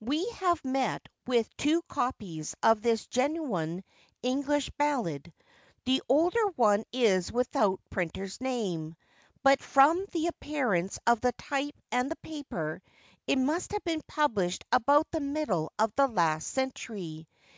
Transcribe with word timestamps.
[WE 0.00 0.26
have 0.36 0.64
met 0.64 1.06
with 1.26 1.54
two 1.58 1.82
copies 1.82 2.54
of 2.62 2.80
this 2.80 3.06
genuine 3.06 3.84
English 4.22 4.70
ballad; 4.78 5.34
the 5.84 6.00
older 6.08 6.46
one 6.56 6.82
is 6.94 7.30
without 7.30 7.78
printer's 7.90 8.40
name, 8.40 8.96
but 9.42 9.60
from 9.62 10.06
the 10.12 10.28
appearance 10.28 10.98
of 11.06 11.20
the 11.20 11.32
type 11.32 11.76
and 11.92 12.10
the 12.10 12.16
paper, 12.16 12.80
it 13.26 13.36
must 13.36 13.72
have 13.72 13.84
been 13.84 14.00
published 14.08 14.64
about 14.72 15.10
the 15.10 15.20
middle 15.20 15.70
of 15.78 15.94
the 15.94 16.06
last 16.08 16.46
century. 16.48 17.28